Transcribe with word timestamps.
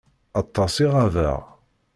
Aṭas 0.41 0.73
i 0.83 0.85
ɣabeɣ. 0.93 1.41